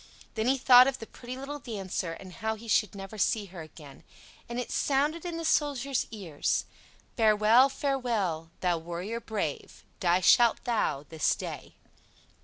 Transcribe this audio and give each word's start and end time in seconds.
Then 0.33 0.47
he 0.47 0.57
thought 0.57 0.87
of 0.87 0.97
the 0.97 1.05
pretty 1.05 1.37
little 1.37 1.59
dancer, 1.59 2.13
and 2.13 2.33
how 2.33 2.55
he 2.55 2.67
should 2.67 2.95
never 2.95 3.19
see 3.19 3.45
her 3.53 3.61
again; 3.61 4.03
and 4.49 4.59
it 4.59 4.71
sounded 4.71 5.25
in 5.25 5.37
the 5.37 5.45
Soldier's 5.45 6.07
ears: 6.09 6.65
"Farewell, 7.17 7.69
farewell, 7.69 8.49
thou 8.61 8.79
warrior 8.79 9.19
brave, 9.19 9.83
Die 9.99 10.21
shalt 10.21 10.63
thou 10.63 11.05
this 11.09 11.35
day." 11.35 11.75